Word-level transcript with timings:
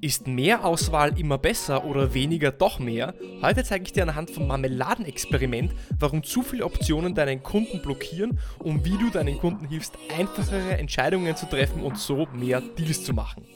Ist 0.00 0.26
mehr 0.26 0.64
Auswahl 0.64 1.18
immer 1.18 1.38
besser 1.38 1.84
oder 1.84 2.12
weniger 2.12 2.50
doch 2.50 2.78
mehr? 2.78 3.14
Heute 3.40 3.64
zeige 3.64 3.84
ich 3.84 3.92
dir 3.92 4.02
anhand 4.02 4.30
vom 4.30 4.46
Marmeladenexperiment, 4.46 5.72
warum 5.98 6.22
zu 6.22 6.42
viele 6.42 6.64
Optionen 6.64 7.14
deinen 7.14 7.42
Kunden 7.42 7.80
blockieren 7.80 8.38
und 8.58 8.84
wie 8.84 8.98
du 8.98 9.10
deinen 9.10 9.38
Kunden 9.38 9.66
hilfst, 9.68 9.96
einfachere 10.16 10.76
Entscheidungen 10.76 11.34
zu 11.36 11.46
treffen 11.46 11.82
und 11.82 11.98
so 11.98 12.26
mehr 12.34 12.60
Deals 12.60 13.04
zu 13.04 13.14
machen. 13.14 13.46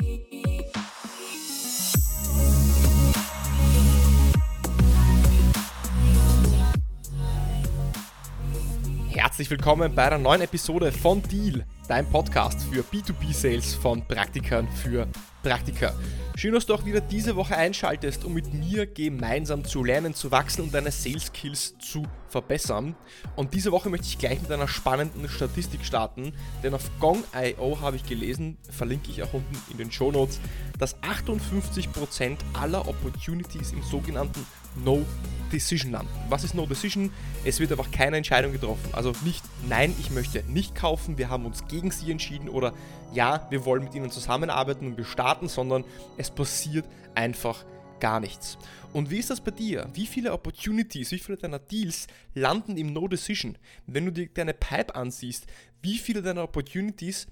Herzlich 9.11 9.51
willkommen 9.51 9.95
bei 9.95 10.05
einer 10.05 10.19
neuen 10.19 10.41
Episode 10.41 10.93
von 10.93 11.23
Deal, 11.23 11.67
dein 11.91 12.09
Podcast 12.09 12.63
für 12.73 12.83
B2B-Sales 12.83 13.75
von 13.75 14.07
Praktikern 14.07 14.69
für 14.69 15.09
Praktiker. 15.43 15.93
Schön, 16.37 16.55
dass 16.55 16.65
du 16.65 16.75
auch 16.75 16.85
wieder 16.85 17.01
diese 17.01 17.35
Woche 17.35 17.57
einschaltest, 17.57 18.25
um 18.25 18.33
mit 18.33 18.55
mir 18.55 18.87
gemeinsam 18.87 19.65
zu 19.65 19.83
lernen, 19.83 20.15
zu 20.15 20.31
wachsen 20.31 20.63
und 20.63 20.73
deine 20.73 20.93
Sales 20.93 21.27
Skills 21.27 21.75
zu 21.81 22.07
verbessern. 22.29 22.95
Und 23.35 23.55
diese 23.55 23.73
Woche 23.73 23.91
möchte 23.91 24.07
ich 24.07 24.19
gleich 24.19 24.41
mit 24.41 24.53
einer 24.53 24.69
spannenden 24.69 25.29
Statistik 25.29 25.85
starten, 25.85 26.33
denn 26.63 26.75
auf 26.75 26.89
Gong.io 27.01 27.81
habe 27.81 27.97
ich 27.97 28.05
gelesen, 28.05 28.57
verlinke 28.71 29.11
ich 29.11 29.25
auch 29.25 29.35
unten 29.35 29.57
in 29.73 29.79
den 29.79 29.91
Show 29.91 30.13
Notes, 30.13 30.39
dass 30.79 30.97
58% 31.03 32.37
aller 32.53 32.87
Opportunities 32.87 33.73
im 33.73 33.83
sogenannten 33.83 34.47
No 34.85 35.05
Decision 35.53 35.91
landen. 35.91 36.13
Was 36.29 36.45
ist 36.45 36.55
No 36.55 36.67
Decision? 36.67 37.13
Es 37.45 37.59
wird 37.59 37.73
einfach 37.73 37.91
keine 37.91 38.17
Entscheidung 38.17 38.53
getroffen. 38.53 38.91
Also 38.93 39.13
nicht 39.25 39.43
Nein, 39.69 39.95
ich 40.01 40.11
möchte 40.11 40.43
nicht 40.45 40.75
kaufen, 40.75 41.19
wir 41.19 41.29
haben 41.29 41.45
uns 41.45 41.69
gegen 41.69 41.91
sie 41.91 42.11
entschieden 42.11 42.49
oder 42.49 42.73
Ja, 43.13 43.47
wir 43.51 43.65
wollen 43.65 43.85
mit 43.85 43.95
ihnen 43.95 44.11
zusammenarbeiten 44.11 44.87
und 44.87 44.97
wir 44.97 45.05
starten, 45.05 45.49
sondern 45.49 45.85
es 46.17 46.31
passiert 46.31 46.87
einfach 47.15 47.65
gar 48.01 48.21
nichts. 48.21 48.57
Und 48.93 49.11
wie 49.11 49.19
ist 49.19 49.31
das 49.31 49.41
bei 49.41 49.51
dir? 49.51 49.89
Wie 49.93 50.07
viele 50.07 50.33
Opportunities, 50.33 51.13
wie 51.13 51.19
viele 51.19 51.39
deiner 51.39 51.59
Deals 51.59 52.07
landen 52.35 52.77
im 52.77 52.93
No 52.93 53.07
Decision? 53.07 53.59
Wenn 53.87 54.07
du 54.07 54.13
dir 54.13 54.29
deine 54.33 54.55
Pipe 54.55 54.95
ansiehst, 54.95 55.47
wie 55.83 55.99
viele 55.99 56.23
deiner 56.23 56.43
Opportunities 56.43 57.29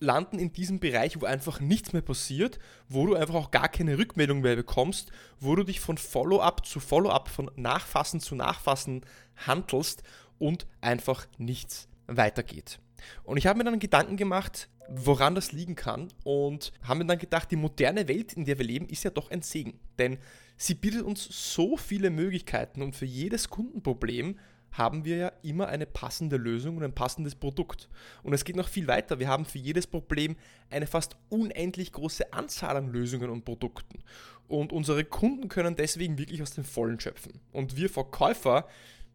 landen 0.00 0.38
in 0.38 0.52
diesem 0.52 0.80
Bereich, 0.80 1.20
wo 1.20 1.26
einfach 1.26 1.60
nichts 1.60 1.92
mehr 1.92 2.02
passiert, 2.02 2.58
wo 2.88 3.06
du 3.06 3.14
einfach 3.14 3.34
auch 3.34 3.50
gar 3.52 3.68
keine 3.68 3.96
Rückmeldung 3.96 4.40
mehr 4.40 4.56
bekommst, 4.56 5.12
wo 5.40 5.54
du 5.54 5.62
dich 5.62 5.80
von 5.80 5.96
Follow-up 5.96 6.66
zu 6.66 6.80
Follow-up, 6.80 7.28
von 7.28 7.50
Nachfassen 7.56 8.20
zu 8.20 8.34
Nachfassen 8.34 9.02
handelst 9.36 10.02
und 10.42 10.66
einfach 10.80 11.28
nichts 11.38 11.88
weitergeht. 12.08 12.80
Und 13.22 13.36
ich 13.36 13.46
habe 13.46 13.58
mir 13.58 13.64
dann 13.64 13.78
Gedanken 13.78 14.16
gemacht, 14.16 14.68
woran 14.88 15.36
das 15.36 15.52
liegen 15.52 15.76
kann 15.76 16.08
und 16.24 16.72
habe 16.82 16.98
mir 16.98 17.06
dann 17.06 17.18
gedacht, 17.18 17.50
die 17.52 17.56
moderne 17.56 18.08
Welt, 18.08 18.32
in 18.32 18.44
der 18.44 18.58
wir 18.58 18.66
leben, 18.66 18.88
ist 18.88 19.04
ja 19.04 19.10
doch 19.10 19.30
ein 19.30 19.42
Segen, 19.42 19.78
denn 19.98 20.18
sie 20.56 20.74
bietet 20.74 21.02
uns 21.02 21.24
so 21.54 21.76
viele 21.76 22.10
Möglichkeiten 22.10 22.82
und 22.82 22.96
für 22.96 23.06
jedes 23.06 23.50
Kundenproblem 23.50 24.36
haben 24.72 25.04
wir 25.04 25.16
ja 25.16 25.32
immer 25.42 25.68
eine 25.68 25.86
passende 25.86 26.38
Lösung 26.38 26.78
und 26.78 26.82
ein 26.82 26.94
passendes 26.94 27.34
Produkt. 27.34 27.88
Und 28.22 28.32
es 28.32 28.42
geht 28.42 28.56
noch 28.56 28.68
viel 28.68 28.88
weiter. 28.88 29.18
Wir 29.18 29.28
haben 29.28 29.44
für 29.44 29.58
jedes 29.58 29.86
Problem 29.86 30.34
eine 30.70 30.86
fast 30.86 31.16
unendlich 31.28 31.92
große 31.92 32.32
Anzahl 32.32 32.78
an 32.78 32.88
Lösungen 32.90 33.28
und 33.28 33.44
Produkten. 33.44 34.02
Und 34.48 34.72
unsere 34.72 35.04
Kunden 35.04 35.48
können 35.48 35.76
deswegen 35.76 36.16
wirklich 36.16 36.40
aus 36.40 36.52
dem 36.52 36.64
Vollen 36.64 36.98
schöpfen. 36.98 37.38
Und 37.52 37.76
wir 37.76 37.90
Verkäufer 37.90 38.66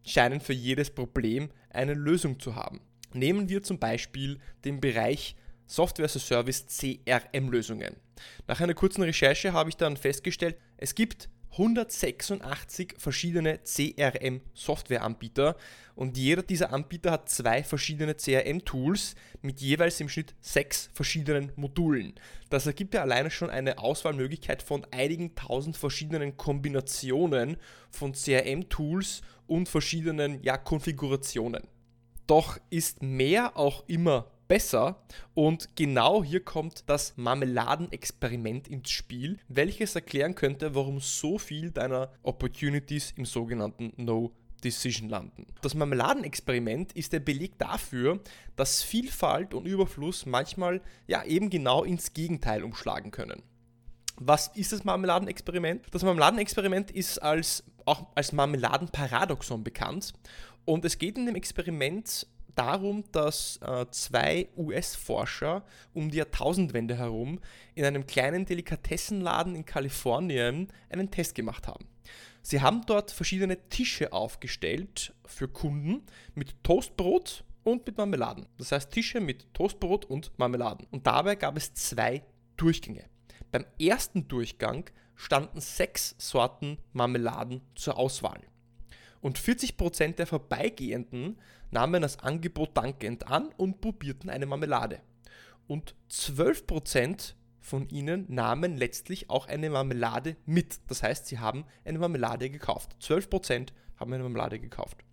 scheinen 0.04 0.40
für 0.40 0.52
jedes 0.52 0.90
Problem 0.90 1.50
eine 1.70 1.94
Lösung 1.94 2.40
zu 2.40 2.56
haben. 2.56 2.80
Nehmen 3.12 3.48
wir 3.48 3.62
zum 3.62 3.78
Beispiel 3.78 4.38
den 4.64 4.80
Bereich 4.80 5.36
Software 5.66 6.06
as 6.06 6.16
a 6.16 6.18
Service 6.18 6.66
CRM-Lösungen. 6.66 7.96
Nach 8.46 8.60
einer 8.60 8.74
kurzen 8.74 9.02
Recherche 9.02 9.52
habe 9.52 9.70
ich 9.70 9.76
dann 9.76 9.96
festgestellt, 9.96 10.56
es 10.76 10.94
gibt 10.94 11.28
186 11.52 12.94
verschiedene 12.98 13.58
CRM-Softwareanbieter 13.64 15.56
und 15.94 16.16
jeder 16.16 16.42
dieser 16.42 16.72
Anbieter 16.72 17.10
hat 17.10 17.28
zwei 17.28 17.64
verschiedene 17.64 18.14
CRM-Tools 18.14 19.16
mit 19.42 19.60
jeweils 19.60 20.00
im 20.00 20.08
Schnitt 20.08 20.34
sechs 20.40 20.90
verschiedenen 20.92 21.50
Modulen. 21.56 22.14
Das 22.50 22.66
ergibt 22.66 22.94
ja 22.94 23.02
alleine 23.02 23.30
schon 23.30 23.50
eine 23.50 23.78
Auswahlmöglichkeit 23.78 24.62
von 24.62 24.86
einigen 24.92 25.34
tausend 25.34 25.76
verschiedenen 25.76 26.36
Kombinationen 26.36 27.56
von 27.90 28.12
CRM-Tools 28.12 29.22
und 29.46 29.68
verschiedenen 29.68 30.42
ja, 30.42 30.56
Konfigurationen. 30.56 31.66
Doch 32.28 32.58
ist 32.70 33.02
mehr 33.02 33.56
auch 33.56 33.88
immer 33.88 34.30
besser. 34.48 35.02
Und 35.34 35.76
genau 35.76 36.24
hier 36.24 36.40
kommt 36.40 36.84
das 36.86 37.12
Marmeladenexperiment 37.16 38.66
ins 38.68 38.90
Spiel, 38.90 39.38
welches 39.48 39.94
erklären 39.94 40.34
könnte, 40.34 40.74
warum 40.74 41.00
so 41.00 41.38
viel 41.38 41.70
deiner 41.70 42.10
Opportunities 42.22 43.12
im 43.16 43.26
sogenannten 43.26 43.92
No 43.96 44.32
Decision 44.64 45.08
landen. 45.08 45.46
Das 45.62 45.74
Marmeladenexperiment 45.74 46.92
ist 46.92 47.12
der 47.12 47.20
Beleg 47.20 47.58
dafür, 47.58 48.20
dass 48.56 48.82
Vielfalt 48.82 49.54
und 49.54 49.66
Überfluss 49.66 50.26
manchmal 50.26 50.80
ja 51.06 51.22
eben 51.24 51.48
genau 51.50 51.84
ins 51.84 52.12
Gegenteil 52.12 52.64
umschlagen 52.64 53.10
können. 53.10 53.42
Was 54.16 54.48
ist 54.48 54.72
das 54.72 54.82
Marmeladenexperiment? 54.82 55.86
Das 55.92 56.02
Marmeladenexperiment 56.02 56.90
ist 56.90 57.18
als, 57.18 57.62
auch 57.84 58.08
als 58.16 58.32
Marmeladenparadoxon 58.32 59.62
bekannt 59.62 60.12
und 60.64 60.84
es 60.84 60.98
geht 60.98 61.16
in 61.16 61.26
dem 61.26 61.36
Experiment 61.36 62.26
darum, 62.58 63.04
dass 63.12 63.58
äh, 63.62 63.86
zwei 63.90 64.48
US-Forscher 64.56 65.62
um 65.94 66.10
die 66.10 66.18
Jahrtausendwende 66.18 66.96
herum 66.96 67.40
in 67.74 67.84
einem 67.84 68.06
kleinen 68.06 68.44
Delikatessenladen 68.44 69.54
in 69.54 69.64
Kalifornien 69.64 70.68
einen 70.90 71.10
Test 71.10 71.34
gemacht 71.34 71.68
haben. 71.68 71.86
Sie 72.42 72.60
haben 72.60 72.82
dort 72.86 73.10
verschiedene 73.10 73.68
Tische 73.68 74.12
aufgestellt 74.12 75.14
für 75.24 75.48
Kunden 75.48 76.02
mit 76.34 76.62
Toastbrot 76.64 77.44
und 77.62 77.86
mit 77.86 77.96
Marmeladen. 77.96 78.46
Das 78.56 78.72
heißt 78.72 78.90
Tische 78.90 79.20
mit 79.20 79.52
Toastbrot 79.54 80.06
und 80.06 80.32
Marmeladen. 80.38 80.86
Und 80.90 81.06
dabei 81.06 81.36
gab 81.36 81.56
es 81.56 81.74
zwei 81.74 82.22
Durchgänge. 82.56 83.04
Beim 83.52 83.64
ersten 83.80 84.28
Durchgang 84.28 84.84
standen 85.14 85.60
sechs 85.60 86.14
Sorten 86.18 86.78
Marmeladen 86.92 87.60
zur 87.74 87.98
Auswahl. 87.98 88.40
Und 89.20 89.38
40% 89.38 90.14
der 90.14 90.26
Vorbeigehenden 90.26 91.38
nahmen 91.70 92.02
das 92.02 92.20
Angebot 92.20 92.76
dankend 92.76 93.28
an 93.28 93.50
und 93.56 93.80
probierten 93.80 94.30
eine 94.30 94.46
Marmelade. 94.46 95.00
Und 95.66 95.94
12% 96.10 97.34
von 97.60 97.88
ihnen 97.90 98.24
nahmen 98.28 98.76
letztlich 98.76 99.28
auch 99.28 99.46
eine 99.46 99.68
Marmelade 99.70 100.36
mit. 100.46 100.80
Das 100.88 101.02
heißt, 101.02 101.26
sie 101.26 101.38
haben 101.38 101.64
eine 101.84 101.98
Marmelade 101.98 102.48
gekauft. 102.48 102.96
12% 103.02 103.68
haben 103.96 104.12
eine 104.12 104.22
Marmelade 104.22 104.58
gekauft. 104.58 105.04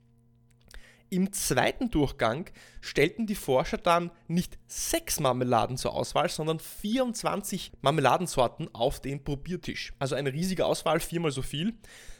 Im 1.10 1.32
zweiten 1.34 1.92
Durchgang 1.92 2.50
stellten 2.82 3.28
die 3.28 3.36
Forscher 3.36 3.78
dann 3.78 4.10
nicht 4.28 4.58
sechs 4.68 5.20
Marmeladen 5.20 5.78
zur 5.78 5.94
Auswahl, 5.94 6.30
sondern 6.30 6.60
24 6.60 7.74
Marmeladensorten 7.82 8.74
auf 8.74 9.00
den 9.00 9.24
Probiertisch. 9.24 9.94
Also 10.00 10.16
eine 10.16 10.34
riesige 10.34 10.66
Auswahl, 10.66 11.00
viermal 11.00 11.32
so 11.32 11.44
viel. 11.44 11.76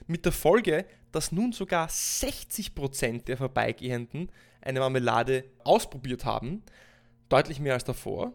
Mit 0.06 0.26
der 0.26 0.32
Folge, 0.32 0.86
dass 1.16 1.32
nun 1.32 1.54
sogar 1.54 1.88
60% 1.88 3.24
der 3.24 3.38
Vorbeigehenden 3.38 4.30
eine 4.60 4.82
Marmelade 4.82 5.46
ausprobiert 5.64 6.26
haben, 6.26 6.62
deutlich 7.30 7.62
mehr 7.62 7.74
als 7.74 7.86
davor, 7.86 8.34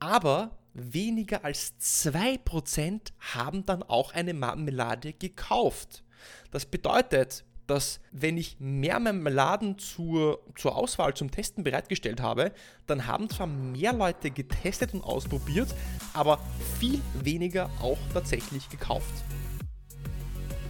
aber 0.00 0.58
weniger 0.74 1.44
als 1.44 1.74
2% 1.80 3.12
haben 3.20 3.64
dann 3.66 3.84
auch 3.84 4.12
eine 4.14 4.34
Marmelade 4.34 5.12
gekauft. 5.12 6.02
Das 6.50 6.66
bedeutet, 6.66 7.44
dass 7.68 8.00
wenn 8.10 8.36
ich 8.36 8.56
mehr 8.58 8.98
Marmeladen 8.98 9.78
zur, 9.78 10.40
zur 10.56 10.74
Auswahl, 10.74 11.14
zum 11.14 11.30
Testen 11.30 11.62
bereitgestellt 11.62 12.20
habe, 12.20 12.50
dann 12.88 13.06
haben 13.06 13.30
zwar 13.30 13.46
mehr 13.46 13.92
Leute 13.92 14.32
getestet 14.32 14.92
und 14.92 15.04
ausprobiert, 15.04 15.72
aber 16.14 16.40
viel 16.80 17.00
weniger 17.22 17.70
auch 17.80 17.98
tatsächlich 18.12 18.68
gekauft. 18.70 19.22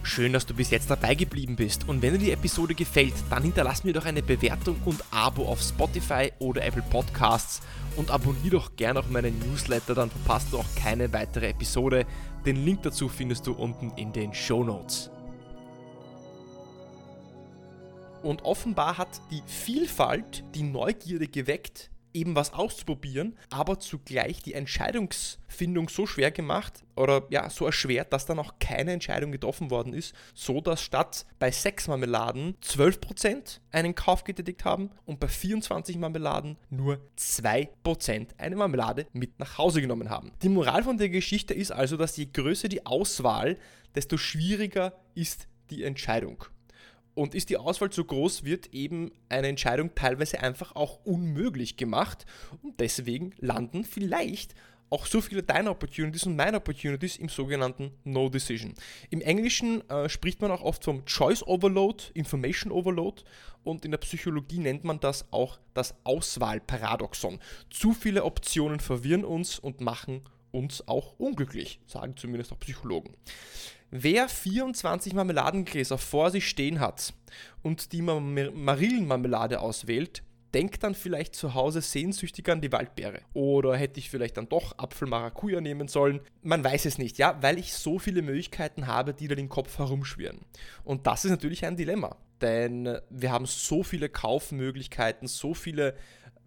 Schön, 0.01 0.33
dass 0.33 0.45
du 0.45 0.53
bis 0.53 0.71
jetzt 0.71 0.89
dabei 0.89 1.13
geblieben 1.13 1.55
bist 1.55 1.87
und 1.87 2.01
wenn 2.01 2.13
dir 2.13 2.19
die 2.19 2.31
Episode 2.31 2.73
gefällt, 2.73 3.13
dann 3.29 3.43
hinterlass 3.43 3.83
mir 3.83 3.93
doch 3.93 4.05
eine 4.05 4.23
Bewertung 4.23 4.77
und 4.85 5.03
Abo 5.11 5.45
auf 5.45 5.61
Spotify 5.61 6.31
oder 6.39 6.63
Apple 6.63 6.83
Podcasts 6.89 7.61
und 7.95 8.09
abonniere 8.09 8.57
doch 8.57 8.75
gerne 8.75 8.99
auch 8.99 9.09
meinen 9.09 9.37
Newsletter, 9.39 9.93
dann 9.93 10.09
verpasst 10.09 10.51
du 10.51 10.57
auch 10.57 10.75
keine 10.75 11.11
weitere 11.11 11.49
Episode. 11.49 12.05
Den 12.45 12.65
Link 12.65 12.83
dazu 12.83 13.09
findest 13.09 13.45
du 13.45 13.53
unten 13.53 13.91
in 13.97 14.13
den 14.13 14.33
Show 14.33 14.63
Notes. 14.63 15.11
Und 18.23 18.43
offenbar 18.43 18.97
hat 18.97 19.21
die 19.31 19.43
Vielfalt 19.45 20.43
die 20.55 20.63
Neugierde 20.63 21.27
geweckt, 21.27 21.91
eben 22.13 22.35
was 22.35 22.53
auszuprobieren, 22.53 23.37
aber 23.49 23.79
zugleich 23.79 24.41
die 24.41 24.53
Entscheidungsfindung 24.53 25.89
so 25.89 26.05
schwer 26.05 26.31
gemacht 26.31 26.83
oder 26.95 27.23
ja, 27.29 27.49
so 27.49 27.65
erschwert, 27.65 28.11
dass 28.13 28.25
dann 28.25 28.39
auch 28.39 28.53
keine 28.59 28.91
Entscheidung 28.91 29.31
getroffen 29.31 29.71
worden 29.71 29.93
ist, 29.93 30.13
so 30.33 30.61
dass 30.61 30.81
statt 30.81 31.25
bei 31.39 31.51
sechs 31.51 31.87
Marmeladen 31.87 32.55
12% 32.63 33.59
einen 33.71 33.95
Kauf 33.95 34.23
getätigt 34.23 34.65
haben 34.65 34.89
und 35.05 35.19
bei 35.19 35.27
24 35.27 35.97
Marmeladen 35.97 36.57
nur 36.69 36.99
2% 37.17 38.27
eine 38.37 38.55
Marmelade 38.55 39.07
mit 39.13 39.39
nach 39.39 39.57
Hause 39.57 39.81
genommen 39.81 40.09
haben. 40.09 40.31
Die 40.41 40.49
Moral 40.49 40.83
von 40.83 40.97
der 40.97 41.09
Geschichte 41.09 41.53
ist 41.53 41.71
also, 41.71 41.97
dass 41.97 42.17
je 42.17 42.25
größer 42.25 42.67
die 42.67 42.85
Auswahl, 42.85 43.57
desto 43.95 44.17
schwieriger 44.17 44.93
ist 45.15 45.47
die 45.69 45.83
Entscheidung. 45.83 46.45
Und 47.15 47.35
ist 47.35 47.49
die 47.49 47.57
Auswahl 47.57 47.89
zu 47.89 48.05
groß, 48.05 48.43
wird 48.45 48.73
eben 48.73 49.11
eine 49.27 49.47
Entscheidung 49.47 49.93
teilweise 49.95 50.41
einfach 50.41 50.75
auch 50.75 50.99
unmöglich 51.03 51.75
gemacht. 51.75 52.25
Und 52.61 52.79
deswegen 52.79 53.33
landen 53.39 53.83
vielleicht 53.83 54.53
auch 54.89 55.05
so 55.05 55.21
viele 55.21 55.43
deiner 55.43 55.71
Opportunities 55.71 56.25
und 56.25 56.35
meine 56.35 56.57
Opportunities 56.57 57.17
im 57.17 57.29
sogenannten 57.29 57.91
No 58.03 58.29
Decision. 58.29 58.73
Im 59.09 59.21
Englischen 59.21 59.87
äh, 59.89 60.09
spricht 60.09 60.41
man 60.41 60.51
auch 60.51 60.61
oft 60.61 60.83
vom 60.83 61.05
Choice 61.05 61.45
Overload, 61.45 62.05
Information 62.13 62.71
Overload 62.71 63.23
und 63.63 63.85
in 63.85 63.91
der 63.91 63.99
Psychologie 63.99 64.59
nennt 64.59 64.83
man 64.83 64.99
das 64.99 65.31
auch 65.31 65.59
das 65.73 65.95
Auswahlparadoxon. 66.03 67.39
Zu 67.69 67.93
viele 67.93 68.23
Optionen 68.23 68.79
verwirren 68.79 69.25
uns 69.25 69.59
und 69.59 69.81
machen 69.81 70.21
uns 70.51 70.87
auch 70.87 71.19
unglücklich, 71.19 71.79
sagen 71.85 72.15
zumindest 72.17 72.51
auch 72.51 72.59
Psychologen. 72.59 73.15
Wer 73.91 74.29
24 74.29 75.13
Marmeladengläser 75.13 75.97
vor 75.97 76.29
sich 76.29 76.47
stehen 76.47 76.79
hat 76.79 77.13
und 77.63 77.91
die 77.91 78.01
Marillenmarmelade 78.01 79.59
auswählt, 79.59 80.23
denkt 80.53 80.83
dann 80.83 80.95
vielleicht 80.95 81.35
zu 81.35 81.53
Hause 81.53 81.81
sehnsüchtig 81.81 82.47
an 82.49 82.61
die 82.61 82.71
Waldbeere. 82.71 83.21
Oder 83.33 83.75
hätte 83.75 83.99
ich 83.99 84.09
vielleicht 84.09 84.37
dann 84.37 84.49
doch 84.49 84.77
Apfel-Maracuja 84.77 85.61
nehmen 85.61 85.87
sollen? 85.87 86.21
Man 86.41 86.63
weiß 86.63 86.85
es 86.85 86.97
nicht, 86.97 87.17
ja, 87.17 87.37
weil 87.41 87.59
ich 87.59 87.73
so 87.73 87.99
viele 87.99 88.21
Möglichkeiten 88.21 88.87
habe, 88.87 89.13
die 89.13 89.27
dann 89.27 89.37
im 89.37 89.49
Kopf 89.49 89.77
herumschwirren. 89.77 90.41
Und 90.83 91.07
das 91.07 91.25
ist 91.25 91.31
natürlich 91.31 91.65
ein 91.65 91.77
Dilemma, 91.77 92.15
denn 92.41 92.97
wir 93.09 93.31
haben 93.31 93.45
so 93.45 93.83
viele 93.83 94.09
Kaufmöglichkeiten, 94.09 95.27
so 95.27 95.53
viele 95.53 95.95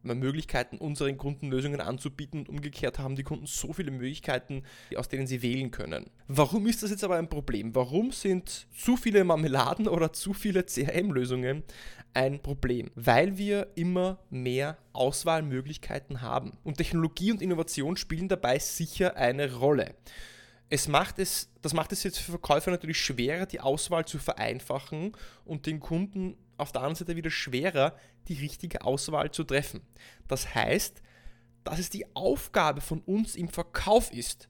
Möglichkeiten, 0.02 0.78
unseren 0.78 1.16
Kunden 1.16 1.50
Lösungen 1.50 1.80
anzubieten 1.80 2.40
und 2.40 2.48
umgekehrt 2.48 2.98
haben 2.98 3.16
die 3.16 3.22
Kunden 3.22 3.46
so 3.46 3.72
viele 3.72 3.90
Möglichkeiten, 3.90 4.64
aus 4.96 5.08
denen 5.08 5.26
sie 5.26 5.42
wählen 5.42 5.70
können. 5.70 6.10
Warum 6.28 6.66
ist 6.66 6.82
das 6.82 6.90
jetzt 6.90 7.04
aber 7.04 7.16
ein 7.16 7.28
Problem? 7.28 7.74
Warum 7.74 8.12
sind 8.12 8.66
zu 8.76 8.96
viele 8.96 9.24
Marmeladen 9.24 9.88
oder 9.88 10.12
zu 10.12 10.32
viele 10.32 10.64
CRM-Lösungen 10.64 11.62
ein 12.14 12.42
Problem? 12.42 12.90
Weil 12.94 13.38
wir 13.38 13.68
immer 13.74 14.18
mehr 14.30 14.78
Auswahlmöglichkeiten 14.92 16.22
haben. 16.22 16.58
Und 16.64 16.78
Technologie 16.78 17.32
und 17.32 17.42
Innovation 17.42 17.96
spielen 17.96 18.28
dabei 18.28 18.58
sicher 18.58 19.16
eine 19.16 19.54
Rolle. 19.54 19.94
Es 20.68 20.88
macht 20.88 21.18
es, 21.18 21.50
das 21.60 21.74
macht 21.74 21.92
es 21.92 22.02
jetzt 22.02 22.18
für 22.18 22.30
Verkäufer 22.30 22.70
natürlich 22.70 22.98
schwerer, 22.98 23.44
die 23.44 23.60
Auswahl 23.60 24.06
zu 24.06 24.18
vereinfachen 24.18 25.12
und 25.44 25.66
den 25.66 25.80
Kunden 25.80 26.36
auf 26.56 26.72
der 26.72 26.82
anderen 26.82 26.96
Seite 26.96 27.16
wieder 27.16 27.30
schwerer, 27.30 27.96
die 28.28 28.34
richtige 28.34 28.84
Auswahl 28.84 29.30
zu 29.30 29.44
treffen. 29.44 29.80
Das 30.28 30.54
heißt, 30.54 31.02
dass 31.64 31.78
es 31.78 31.90
die 31.90 32.14
Aufgabe 32.14 32.80
von 32.80 33.00
uns 33.00 33.36
im 33.36 33.48
Verkauf 33.48 34.12
ist, 34.12 34.48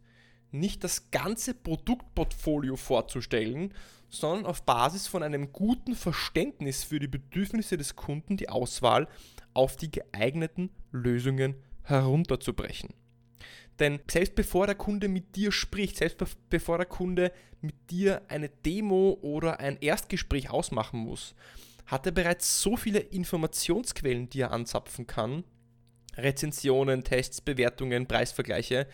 nicht 0.51 0.85
das 0.85 1.11
ganze 1.11 1.55
Produktportfolio 1.55 2.77
vorzustellen, 2.77 3.73
sondern 4.11 4.47
auf 4.47 4.63
Basis 4.65 5.07
von 5.07 5.23
einem 5.23 5.53
guten 5.53 5.95
Verständnis 5.95 6.85
für 6.85 7.01
die 7.01 7.09
Bedürfnisse 7.09 7.79
des 7.79 7.97
Kunden 7.97 8.37
die 8.37 8.51
Auswahl 8.51 9.09
auf 9.55 9.77
die 9.77 9.91
geeigneten 9.91 10.71
Lösungen 10.91 11.57
herunterzubrechen. 11.83 12.91
Denn 13.79 14.01
selbst 14.09 14.35
bevor 14.35 14.67
der 14.67 14.75
Kunde 14.75 15.09
mit 15.09 15.35
dir 15.35 15.51
spricht, 15.51 15.97
selbst 15.97 16.19
bevor 16.51 16.77
der 16.77 16.87
Kunde 16.87 17.33
mit 17.63 17.91
dir 17.91 18.23
eine 18.29 18.51
Demo 18.51 19.19
oder 19.23 19.61
ein 19.61 19.79
Erstgespräch 19.81 20.51
ausmachen 20.51 21.01
muss, 21.01 21.35
hat 21.87 22.07
er 22.07 22.13
bereits 22.13 22.63
so 22.63 22.77
viele 22.77 23.01
Informationsquellen, 23.01 24.29
die 24.31 24.41
er 24.41 24.53
anzapfen 24.53 25.07
kann. 25.07 25.45
Rezensionen, 26.17 27.05
Tests, 27.05 27.41
Bewertungen, 27.41 28.07
Preisvergleiche, 28.07 28.87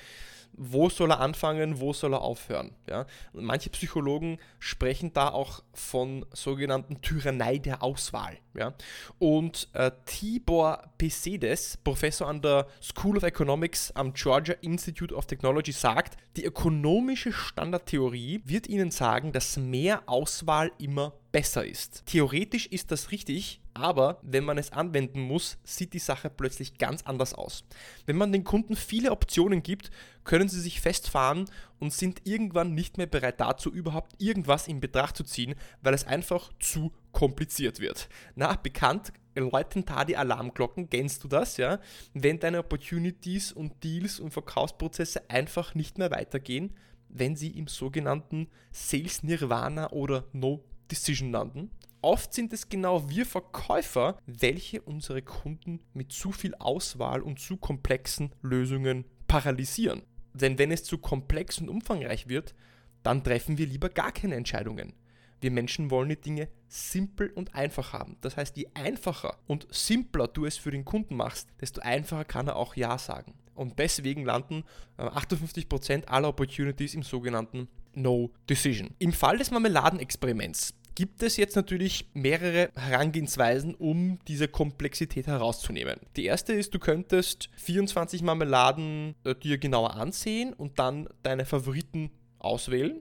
wo 0.52 0.88
soll 0.88 1.12
er 1.12 1.20
anfangen, 1.20 1.80
wo 1.80 1.92
soll 1.92 2.14
er 2.14 2.22
aufhören. 2.22 2.74
Ja? 2.88 3.06
Manche 3.32 3.70
Psychologen 3.70 4.38
sprechen 4.58 5.12
da 5.12 5.28
auch 5.28 5.62
von 5.72 6.24
sogenannten 6.32 7.00
Tyrannei 7.00 7.58
der 7.58 7.82
Auswahl. 7.82 8.38
Ja? 8.58 8.74
Und 9.18 9.68
äh, 9.72 9.90
Tibor 10.04 10.82
Pesedes, 10.98 11.78
Professor 11.82 12.28
an 12.28 12.42
der 12.42 12.66
School 12.82 13.16
of 13.16 13.22
Economics 13.22 13.90
am 13.92 14.12
Georgia 14.12 14.54
Institute 14.60 15.14
of 15.14 15.26
Technology, 15.26 15.72
sagt, 15.72 16.16
die 16.36 16.44
ökonomische 16.44 17.32
Standardtheorie 17.32 18.42
wird 18.44 18.68
Ihnen 18.68 18.90
sagen, 18.90 19.32
dass 19.32 19.56
mehr 19.56 20.02
Auswahl 20.06 20.72
immer 20.78 21.12
besser 21.32 21.64
ist. 21.64 22.04
Theoretisch 22.06 22.66
ist 22.66 22.90
das 22.90 23.10
richtig, 23.10 23.60
aber 23.74 24.18
wenn 24.22 24.44
man 24.44 24.58
es 24.58 24.72
anwenden 24.72 25.20
muss, 25.20 25.58
sieht 25.62 25.92
die 25.92 25.98
Sache 25.98 26.30
plötzlich 26.30 26.78
ganz 26.78 27.02
anders 27.02 27.34
aus. 27.34 27.64
Wenn 28.06 28.16
man 28.16 28.32
den 28.32 28.44
Kunden 28.44 28.76
viele 28.76 29.12
Optionen 29.12 29.62
gibt, 29.62 29.90
können 30.24 30.48
sie 30.48 30.60
sich 30.60 30.80
festfahren 30.80 31.48
und 31.78 31.92
sind 31.92 32.22
irgendwann 32.24 32.74
nicht 32.74 32.98
mehr 32.98 33.06
bereit 33.06 33.40
dazu, 33.40 33.70
überhaupt 33.70 34.20
irgendwas 34.20 34.68
in 34.68 34.80
Betracht 34.80 35.16
zu 35.16 35.24
ziehen, 35.24 35.54
weil 35.80 35.94
es 35.94 36.06
einfach 36.06 36.50
zu 36.58 36.92
kompliziert 37.12 37.80
wird. 37.80 38.08
Na, 38.34 38.54
bekannt, 38.56 39.12
läuten 39.34 39.84
da 39.84 40.04
die 40.04 40.16
Alarmglocken, 40.16 40.90
kennst 40.90 41.24
du 41.24 41.28
das, 41.28 41.56
ja? 41.56 41.80
Wenn 42.14 42.38
deine 42.40 42.60
Opportunities 42.60 43.52
und 43.52 43.82
Deals 43.84 44.20
und 44.20 44.32
Verkaufsprozesse 44.32 45.28
einfach 45.30 45.74
nicht 45.74 45.98
mehr 45.98 46.10
weitergehen, 46.10 46.74
wenn 47.08 47.36
sie 47.36 47.50
im 47.50 47.68
sogenannten 47.68 48.48
Sales 48.70 49.22
Nirvana 49.22 49.90
oder 49.92 50.24
No 50.32 50.64
Decision 50.90 51.32
landen. 51.32 51.70
Oft 52.00 52.32
sind 52.32 52.52
es 52.52 52.68
genau 52.68 53.08
wir 53.10 53.26
Verkäufer, 53.26 54.18
welche 54.26 54.80
unsere 54.82 55.22
Kunden 55.22 55.80
mit 55.94 56.12
zu 56.12 56.30
viel 56.30 56.54
Auswahl 56.54 57.22
und 57.22 57.40
zu 57.40 57.56
komplexen 57.56 58.32
Lösungen 58.40 59.04
paralysieren. 59.26 60.02
Denn 60.32 60.58
wenn 60.58 60.70
es 60.70 60.84
zu 60.84 60.98
komplex 60.98 61.58
und 61.58 61.68
umfangreich 61.68 62.28
wird, 62.28 62.54
dann 63.02 63.24
treffen 63.24 63.58
wir 63.58 63.66
lieber 63.66 63.88
gar 63.88 64.12
keine 64.12 64.36
Entscheidungen. 64.36 64.92
Wir 65.40 65.50
Menschen 65.50 65.90
wollen 65.90 66.08
die 66.08 66.20
Dinge 66.20 66.48
simpel 66.68 67.30
und 67.30 67.54
einfach 67.54 67.92
haben. 67.92 68.16
Das 68.20 68.36
heißt, 68.36 68.56
je 68.56 68.68
einfacher 68.74 69.36
und 69.46 69.66
simpler 69.70 70.28
du 70.28 70.44
es 70.44 70.56
für 70.56 70.70
den 70.70 70.84
Kunden 70.84 71.16
machst, 71.16 71.48
desto 71.60 71.80
einfacher 71.80 72.24
kann 72.24 72.48
er 72.48 72.56
auch 72.56 72.76
Ja 72.76 72.98
sagen. 72.98 73.34
Und 73.54 73.78
deswegen 73.78 74.24
landen 74.24 74.64
58% 74.98 75.90
äh, 75.90 76.06
aller 76.06 76.28
Opportunities 76.28 76.94
im 76.94 77.02
sogenannten 77.02 77.68
No 77.94 78.30
Decision. 78.48 78.90
Im 78.98 79.12
Fall 79.12 79.38
des 79.38 79.50
Marmeladenexperiments 79.50 80.74
gibt 80.94 81.22
es 81.22 81.36
jetzt 81.36 81.54
natürlich 81.54 82.08
mehrere 82.12 82.70
Herangehensweisen, 82.74 83.76
um 83.76 84.18
diese 84.26 84.48
Komplexität 84.48 85.28
herauszunehmen. 85.28 86.00
Die 86.16 86.24
erste 86.24 86.52
ist, 86.52 86.74
du 86.74 86.80
könntest 86.80 87.50
24 87.56 88.22
Marmeladen 88.22 89.14
äh, 89.24 89.36
dir 89.36 89.58
genauer 89.58 89.94
ansehen 89.94 90.52
und 90.52 90.80
dann 90.80 91.08
deine 91.22 91.44
Favoriten 91.44 92.10
auswählen. 92.40 93.00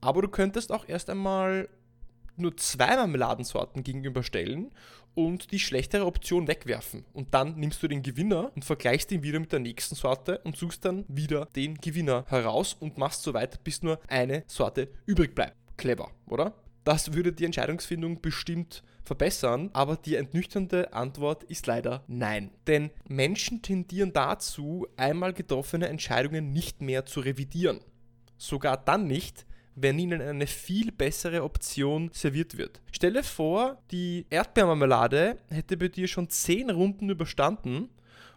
Aber 0.00 0.22
du 0.22 0.28
könntest 0.28 0.72
auch 0.72 0.88
erst 0.88 1.10
einmal 1.10 1.68
nur 2.36 2.56
zwei 2.56 2.96
Marmeladensorten 2.96 3.82
gegenüberstellen 3.82 4.70
und 5.14 5.50
die 5.52 5.58
schlechtere 5.58 6.04
Option 6.04 6.46
wegwerfen. 6.46 7.04
Und 7.14 7.32
dann 7.32 7.56
nimmst 7.56 7.82
du 7.82 7.88
den 7.88 8.02
Gewinner 8.02 8.52
und 8.54 8.64
vergleichst 8.64 9.10
ihn 9.12 9.22
wieder 9.22 9.40
mit 9.40 9.52
der 9.52 9.60
nächsten 9.60 9.94
Sorte 9.94 10.38
und 10.44 10.56
suchst 10.56 10.84
dann 10.84 11.04
wieder 11.08 11.46
den 11.56 11.76
Gewinner 11.76 12.24
heraus 12.28 12.76
und 12.78 12.98
machst 12.98 13.22
so 13.22 13.32
weiter, 13.32 13.58
bis 13.62 13.82
nur 13.82 13.98
eine 14.08 14.44
Sorte 14.46 14.88
übrig 15.06 15.34
bleibt. 15.34 15.56
Clever, 15.76 16.10
oder? 16.26 16.54
Das 16.84 17.14
würde 17.14 17.32
die 17.32 17.44
Entscheidungsfindung 17.44 18.20
bestimmt 18.20 18.84
verbessern, 19.02 19.70
aber 19.72 19.96
die 19.96 20.14
entnüchternde 20.14 20.92
Antwort 20.92 21.42
ist 21.44 21.66
leider 21.66 22.04
nein. 22.06 22.50
Denn 22.66 22.90
Menschen 23.08 23.62
tendieren 23.62 24.12
dazu, 24.12 24.86
einmal 24.96 25.32
getroffene 25.32 25.88
Entscheidungen 25.88 26.52
nicht 26.52 26.82
mehr 26.82 27.04
zu 27.06 27.20
revidieren. 27.20 27.80
Sogar 28.36 28.76
dann 28.76 29.06
nicht, 29.06 29.46
wenn 29.76 29.98
ihnen 29.98 30.22
eine 30.22 30.46
viel 30.46 30.90
bessere 30.90 31.44
Option 31.44 32.10
serviert 32.12 32.56
wird. 32.56 32.80
Stelle 32.90 33.22
vor, 33.22 33.80
die 33.90 34.26
Erdbeermarmelade 34.30 35.38
hätte 35.50 35.76
bei 35.76 35.88
dir 35.88 36.08
schon 36.08 36.30
10 36.30 36.70
Runden 36.70 37.10
überstanden 37.10 37.90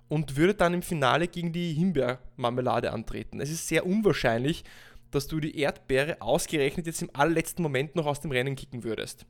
und 0.09 0.35
würde 0.35 0.53
dann 0.53 0.73
im 0.73 0.81
Finale 0.81 1.27
gegen 1.29 1.53
die 1.53 1.73
Himbeermarmelade 1.73 2.91
antreten. 2.91 3.39
Es 3.39 3.49
ist 3.49 3.67
sehr 3.67 3.85
unwahrscheinlich, 3.85 4.65
dass 5.11 5.27
du 5.27 5.39
die 5.39 5.57
Erdbeere 5.57 6.21
ausgerechnet 6.21 6.87
jetzt 6.87 7.01
im 7.01 7.09
allerletzten 7.13 7.63
Moment 7.63 7.95
noch 7.95 8.05
aus 8.05 8.19
dem 8.19 8.31
Rennen 8.31 8.55
kicken 8.55 8.83
würdest. 8.83 9.25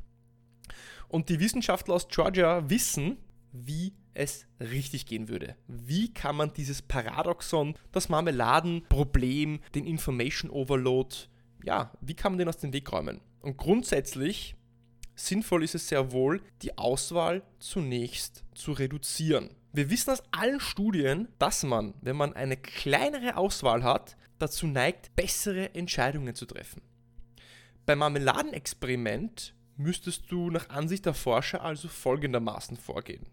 Und 1.07 1.29
die 1.29 1.39
Wissenschaftler 1.39 1.93
aus 1.93 2.07
Georgia 2.07 2.69
wissen, 2.69 3.17
wie 3.51 3.93
es 4.13 4.47
richtig 4.59 5.05
gehen 5.05 5.29
würde. 5.29 5.55
Wie 5.67 6.13
kann 6.13 6.35
man 6.35 6.53
dieses 6.53 6.81
Paradoxon, 6.81 7.75
das 7.91 8.09
Marmeladenproblem, 8.09 9.59
den 9.75 9.85
Information 9.85 10.51
Overload, 10.51 11.15
ja, 11.63 11.91
wie 12.01 12.15
kann 12.15 12.33
man 12.33 12.39
den 12.39 12.49
aus 12.49 12.57
dem 12.57 12.73
Weg 12.73 12.91
räumen? 12.91 13.21
Und 13.41 13.57
grundsätzlich 13.57 14.55
sinnvoll 15.15 15.63
ist 15.63 15.75
es 15.75 15.87
sehr 15.87 16.11
wohl, 16.11 16.41
die 16.61 16.77
Auswahl 16.77 17.43
zunächst 17.59 18.43
zu 18.55 18.71
reduzieren. 18.71 19.49
Wir 19.71 19.89
wissen 19.89 20.11
aus 20.11 20.23
allen 20.31 20.59
Studien, 20.59 21.27
dass 21.37 21.63
man, 21.63 21.93
wenn 22.01 22.15
man 22.15 22.33
eine 22.33 22.57
kleinere 22.57 23.37
Auswahl 23.37 23.83
hat, 23.83 24.17
dazu 24.39 24.65
neigt, 24.67 25.15
bessere 25.15 25.75
Entscheidungen 25.75 26.33
zu 26.33 26.45
treffen. 26.45 26.81
Beim 27.85 27.99
Marmeladenexperiment 27.99 29.53
müsstest 29.75 30.31
du 30.31 30.49
nach 30.49 30.69
Ansicht 30.69 31.05
der 31.05 31.13
Forscher 31.13 31.63
also 31.63 31.87
folgendermaßen 31.87 32.77
vorgehen. 32.77 33.25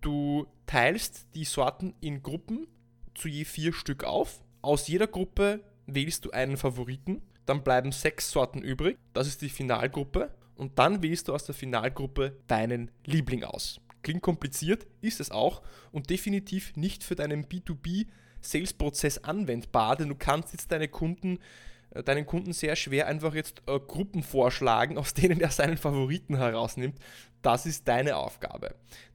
Du 0.00 0.46
teilst 0.66 1.26
die 1.34 1.44
Sorten 1.44 1.94
in 2.00 2.22
Gruppen 2.22 2.66
zu 3.14 3.28
je 3.28 3.44
vier 3.44 3.72
Stück 3.72 4.04
auf. 4.04 4.40
Aus 4.60 4.88
jeder 4.88 5.06
Gruppe 5.06 5.60
wählst 5.86 6.24
du 6.24 6.30
einen 6.30 6.56
Favoriten. 6.56 7.22
Dann 7.46 7.62
bleiben 7.62 7.92
sechs 7.92 8.30
Sorten 8.30 8.60
übrig. 8.62 8.98
Das 9.12 9.26
ist 9.26 9.42
die 9.42 9.48
Finalgruppe. 9.48 10.34
Und 10.56 10.78
dann 10.78 11.02
wählst 11.02 11.28
du 11.28 11.34
aus 11.34 11.44
der 11.44 11.54
Finalgruppe 11.54 12.36
deinen 12.46 12.90
Liebling 13.04 13.44
aus. 13.44 13.80
Klingt 14.02 14.22
kompliziert, 14.22 14.86
ist 15.00 15.20
es 15.20 15.30
auch 15.30 15.62
und 15.92 16.10
definitiv 16.10 16.76
nicht 16.76 17.04
für 17.04 17.14
deinen 17.14 17.46
B2B-Sales-Prozess 17.46 19.18
anwendbar, 19.18 19.96
denn 19.96 20.08
du 20.08 20.16
kannst 20.16 20.52
jetzt 20.52 20.72
deine 20.72 20.88
Kunden 20.88 21.38
äh, 21.94 22.02
deinen 22.02 22.26
Kunden 22.26 22.52
sehr 22.52 22.76
schwer 22.76 23.06
einfach 23.06 23.34
jetzt 23.34 23.62
äh, 23.66 23.78
Gruppen 23.78 24.22
vorschlagen, 24.22 24.98
aus 24.98 25.14
denen 25.14 25.40
er 25.40 25.50
seinen 25.50 25.76
Favoriten 25.76 26.36
herausnimmt. 26.36 26.98
Das 27.42 27.66
ist 27.66 27.88
deine 27.88 28.16
Aufgabe. 28.16 28.74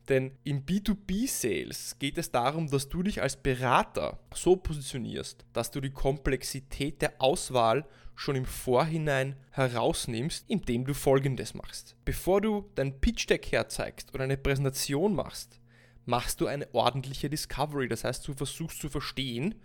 Denn 0.09 0.37
im 0.43 0.65
B2B-Sales 0.65 1.97
geht 1.99 2.17
es 2.17 2.31
darum, 2.31 2.69
dass 2.69 2.87
du 2.89 3.03
dich 3.03 3.21
als 3.21 3.35
Berater 3.37 4.19
so 4.33 4.55
positionierst, 4.55 5.45
dass 5.53 5.71
du 5.71 5.81
die 5.81 5.91
Komplexität 5.91 7.01
der 7.01 7.21
Auswahl 7.21 7.85
schon 8.17 8.35
im 8.35 8.45
Vorhinein 8.45 9.35
herausnimmst, 9.51 10.45
indem 10.49 10.85
du 10.85 10.93
folgendes 10.93 11.53
machst. 11.53 11.95
Bevor 12.03 12.41
du 12.41 12.69
dein 12.73 12.99
Pitch 12.99 13.29
Deck 13.29 13.51
herzeigst 13.51 14.13
oder 14.13 14.23
eine 14.23 14.37
Präsentation 14.37 15.15
machst, 15.15 15.61
machst 16.05 16.41
du 16.41 16.47
eine 16.47 16.67
ordentliche 16.73 17.29
Discovery. 17.29 17.87
Das 17.87 18.03
heißt, 18.03 18.27
du 18.27 18.33
versuchst 18.33 18.81
zu 18.81 18.89
verstehen, 18.89 19.55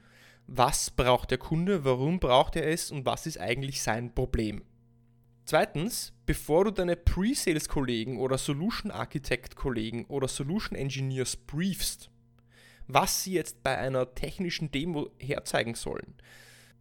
was 0.47 0.91
braucht 0.91 1.31
der 1.31 1.39
Kunde, 1.39 1.85
warum 1.87 2.21
braucht 2.21 2.57
er 2.57 2.69
es 2.69 2.91
und 2.91 3.07
was 3.07 3.27
ist 3.27 3.41
eigentlich 3.41 3.81
sein 3.81 4.15
Problem. 4.15 4.63
Zweitens, 5.47 6.13
bevor 6.27 6.67
du 6.67 6.73
deine 6.73 6.95
Pre-Sales-Kollegen 6.95 8.19
oder 8.19 8.37
Solution 8.37 8.91
Architect-Kollegen 8.91 10.05
oder 10.07 10.29
Solution 10.29 10.77
Engineers 10.77 11.37
briefst, 11.37 12.11
was 12.87 13.25
sie 13.25 13.33
jetzt 13.33 13.63
bei 13.63 13.79
einer 13.79 14.15
technischen 14.15 14.71
Demo 14.71 15.09
herzeigen 15.19 15.75
sollen, 15.75 16.15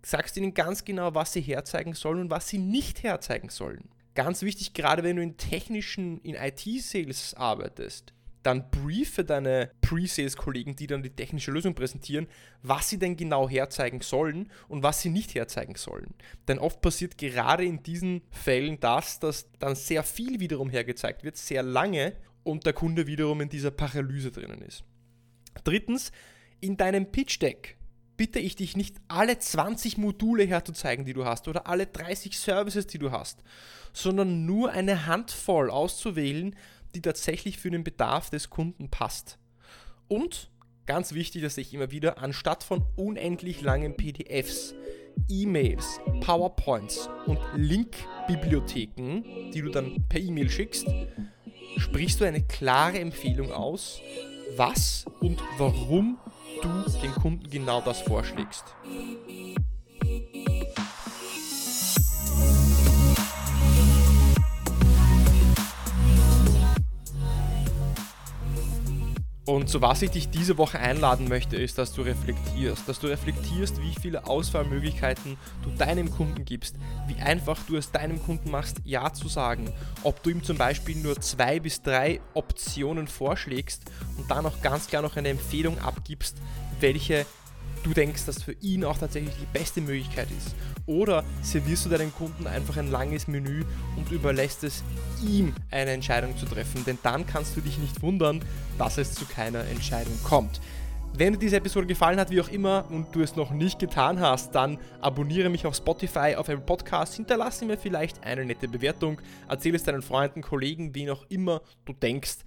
sagst 0.04 0.38
ihnen 0.38 0.54
ganz 0.54 0.84
genau, 0.84 1.14
was 1.16 1.34
sie 1.34 1.42
herzeigen 1.42 1.94
sollen 1.94 2.20
und 2.20 2.30
was 2.30 2.48
sie 2.48 2.58
nicht 2.58 3.04
herzeigen 3.04 3.50
sollen. 3.50 3.90
Ganz 4.16 4.42
wichtig, 4.42 4.74
gerade 4.74 5.04
wenn 5.04 5.16
du 5.16 5.24
in 5.24 5.38
technischen, 5.38 6.20
in 6.22 6.36
IT-Sales 6.36 7.34
arbeitest, 7.36 8.14
dann 8.44 8.70
briefe 8.72 9.24
deine 9.24 9.72
Pre-Sales-Kollegen, 9.82 10.76
die 10.76 10.88
dann 10.88 11.04
die 11.04 11.12
technische 11.12 11.52
Lösung 11.52 11.76
präsentieren, 11.76 12.28
was 12.64 12.90
sie 12.90 12.98
denn 12.98 13.16
genau 13.16 13.48
herzeigen 13.48 14.02
sollen 14.02 14.52
und 14.68 14.84
was 14.84 15.02
sie 15.02 15.10
nicht 15.10 15.36
herzeigen 15.36 15.76
sollen. 15.76 16.16
Denn 16.48 16.60
oft 16.60 16.82
passiert 16.82 17.18
gerade 17.18 17.64
in 17.64 17.84
diesen 17.84 18.22
Fällen 18.32 18.80
das, 18.80 19.20
dass 19.20 19.52
dann 19.60 19.76
sehr 19.76 20.04
viel 20.04 20.40
wiederum 20.40 20.70
hergezeigt 20.70 21.24
wird, 21.24 21.38
sehr 21.38 21.64
lange 21.64 22.16
und 22.44 22.66
der 22.66 22.74
Kunde 22.74 23.06
wiederum 23.06 23.42
in 23.42 23.50
dieser 23.50 23.72
Paralyse 23.72 24.32
drinnen 24.32 24.62
ist. 24.62 24.84
Drittens, 25.64 26.12
in 26.60 26.78
deinem 26.78 27.12
Pitch-Deck 27.12 27.78
bitte 28.22 28.38
ich 28.38 28.56
dich 28.56 28.78
nicht 28.78 28.98
alle 29.08 29.40
20 29.40 29.98
Module 29.98 30.44
herzuzeigen, 30.44 31.06
die 31.06 31.14
du 31.14 31.26
hast 31.26 31.48
oder 31.48 31.66
alle 31.66 31.88
30 31.88 32.38
Services, 32.38 32.86
die 32.86 33.00
du 33.00 33.10
hast, 33.10 33.40
sondern 33.94 34.46
nur 34.46 34.70
eine 34.74 35.08
Handvoll 35.08 35.72
auszuwählen, 35.72 36.56
die 36.94 37.02
tatsächlich 37.02 37.58
für 37.58 37.72
den 37.72 37.84
Bedarf 37.84 38.30
des 38.30 38.52
Kunden 38.52 38.90
passt. 38.90 39.40
Und 40.08 40.52
ganz 40.86 41.14
wichtig, 41.14 41.42
dass 41.42 41.58
ich 41.58 41.74
immer 41.74 41.90
wieder, 41.90 42.20
anstatt 42.20 42.64
von 42.64 42.86
unendlich 42.96 43.62
langen 43.62 43.98
PDFs, 43.98 44.76
E-Mails, 45.28 46.00
PowerPoints 46.20 47.10
und 47.26 47.40
Link-Bibliotheken, 47.56 49.24
die 49.52 49.62
du 49.64 49.72
dann 49.72 50.06
per 50.10 50.22
E-Mail 50.22 50.52
schickst, 50.52 50.86
sprichst 51.78 52.22
du 52.22 52.26
eine 52.26 52.44
klare 52.44 53.00
Empfehlung 53.00 53.52
aus, 53.52 54.00
was 54.56 55.06
und 55.22 55.42
warum 55.58 56.20
du 56.64 56.70
den 57.02 57.14
Kunden 57.14 57.50
genau 57.50 57.82
das 57.82 58.02
vorschlägst. 58.02 58.64
Und 69.46 69.70
zu 69.70 69.82
was 69.82 70.04
ich 70.04 70.12
dich 70.12 70.30
diese 70.30 70.60
Woche 70.60 70.78
einladen 70.78 71.28
möchte, 71.28 71.56
ist, 71.56 71.80
dass 71.80 71.94
du 71.94 72.04
reflektierst. 72.04 72.88
Dass 72.88 73.00
du 73.00 73.08
reflektierst, 73.08 73.82
wie 73.82 73.96
viele 74.00 74.28
Auswahlmöglichkeiten 74.28 75.36
du 75.64 75.72
deinem 75.72 76.12
Kunden 76.12 76.46
gibst. 76.46 76.76
Wie 77.08 77.20
einfach 77.20 77.58
du 77.66 77.76
es 77.76 77.92
deinem 77.92 78.22
Kunden 78.22 78.52
machst, 78.52 78.78
Ja 78.84 79.12
zu 79.12 79.28
sagen. 79.28 79.74
Ob 80.04 80.22
du 80.22 80.30
ihm 80.30 80.44
zum 80.44 80.58
Beispiel 80.58 80.96
nur 80.96 81.20
zwei 81.20 81.60
bis 81.60 81.82
drei 81.82 82.22
Optionen 82.36 83.08
vorschlägst 83.08 83.82
und 84.18 84.30
dann 84.30 84.46
auch 84.46 84.62
ganz 84.62 84.88
klar 84.88 85.02
noch 85.02 85.18
eine 85.18 85.30
Empfehlung 85.30 85.80
abgibst, 85.80 86.38
welche 86.80 87.26
du 87.84 87.94
denkst, 87.94 88.26
dass 88.26 88.44
für 88.44 88.54
ihn 88.62 88.84
auch 88.84 88.98
tatsächlich 88.98 89.34
die 89.40 89.58
beste 89.58 89.82
Möglichkeit 89.82 90.28
ist. 90.32 90.56
Oder 90.86 91.24
servierst 91.42 91.86
du 91.86 91.90
deinen 91.90 92.14
Kunden 92.14 92.48
einfach 92.48 92.78
ein 92.78 92.92
langes 92.92 93.28
Menü 93.28 93.64
und 93.98 94.12
überlässt 94.12 94.64
es 94.64 94.84
ihm 95.26 95.54
eine 95.70 95.92
Entscheidung 95.92 96.38
zu 96.38 96.46
treffen, 96.46 96.84
denn 96.86 96.98
dann 97.04 97.26
kannst 97.26 97.56
du 97.56 97.62
dich 97.62 97.78
nicht 97.78 98.02
wundern, 98.02 98.44
dass 98.78 98.98
es 98.98 99.14
zu 99.14 99.26
keiner 99.26 99.66
Entscheidung 99.66 100.18
kommt. 100.24 100.60
Wenn 101.14 101.34
dir 101.34 101.40
diese 101.40 101.58
Episode 101.58 101.88
gefallen 101.88 102.20
hat, 102.22 102.30
wie 102.30 102.40
auch 102.40 102.48
immer, 102.48 102.86
und 102.90 103.14
du 103.14 103.22
es 103.22 103.36
noch 103.36 103.52
nicht 103.52 103.80
getan 103.80 104.22
hast, 104.22 104.56
dann 104.56 104.80
abonniere 105.02 105.50
mich 105.50 105.66
auf 105.66 105.76
Spotify, 105.76 106.36
auf 106.38 106.48
Apple 106.48 106.66
Podcast, 106.66 107.16
hinterlasse 107.16 107.66
mir 107.66 107.78
vielleicht 107.78 108.24
eine 108.24 108.46
nette 108.46 108.70
Bewertung, 108.70 109.20
erzähle 109.50 109.76
es 109.76 109.84
deinen 109.84 110.04
Freunden, 110.04 110.42
Kollegen, 110.42 110.96
wen 110.96 111.10
auch 111.10 111.26
immer 111.28 111.62
du 111.84 111.92
denkst, 111.92 112.38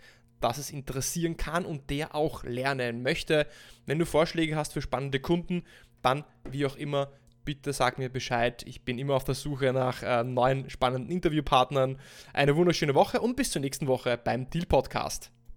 dass 0.44 0.58
es 0.58 0.70
interessieren 0.70 1.38
kann 1.38 1.64
und 1.64 1.88
der 1.88 2.14
auch 2.14 2.44
lernen 2.44 3.02
möchte. 3.02 3.46
Wenn 3.86 3.98
du 3.98 4.04
Vorschläge 4.04 4.56
hast 4.56 4.74
für 4.74 4.82
spannende 4.82 5.18
Kunden, 5.18 5.64
dann 6.02 6.24
wie 6.50 6.66
auch 6.66 6.76
immer, 6.76 7.10
bitte 7.46 7.72
sag 7.72 7.96
mir 7.98 8.10
Bescheid. 8.10 8.62
Ich 8.66 8.82
bin 8.84 8.98
immer 8.98 9.14
auf 9.14 9.24
der 9.24 9.34
Suche 9.34 9.72
nach 9.72 10.02
äh, 10.02 10.22
neuen 10.22 10.68
spannenden 10.68 11.10
Interviewpartnern. 11.10 11.98
Eine 12.34 12.56
wunderschöne 12.56 12.94
Woche 12.94 13.22
und 13.22 13.36
bis 13.36 13.52
zur 13.52 13.62
nächsten 13.62 13.86
Woche 13.86 14.18
beim 14.18 14.50
Deal 14.50 14.66
Podcast. 14.66 15.33